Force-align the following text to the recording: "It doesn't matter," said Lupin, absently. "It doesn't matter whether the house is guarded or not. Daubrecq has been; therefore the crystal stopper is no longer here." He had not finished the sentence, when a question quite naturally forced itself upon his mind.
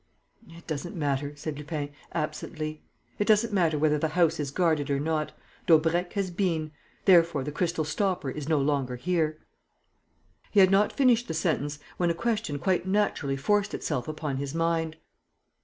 "It 0.49 0.65
doesn't 0.65 0.95
matter," 0.95 1.35
said 1.35 1.59
Lupin, 1.59 1.91
absently. 2.11 2.81
"It 3.19 3.27
doesn't 3.27 3.53
matter 3.53 3.77
whether 3.77 3.99
the 3.99 4.07
house 4.17 4.39
is 4.39 4.49
guarded 4.49 4.89
or 4.89 4.99
not. 4.99 5.31
Daubrecq 5.67 6.13
has 6.13 6.31
been; 6.31 6.71
therefore 7.05 7.43
the 7.43 7.51
crystal 7.51 7.85
stopper 7.85 8.31
is 8.31 8.49
no 8.49 8.57
longer 8.59 8.95
here." 8.95 9.45
He 10.49 10.59
had 10.59 10.71
not 10.71 10.91
finished 10.91 11.27
the 11.27 11.35
sentence, 11.35 11.77
when 11.97 12.09
a 12.09 12.15
question 12.15 12.57
quite 12.57 12.87
naturally 12.87 13.37
forced 13.37 13.75
itself 13.75 14.07
upon 14.07 14.37
his 14.37 14.55
mind. 14.55 14.97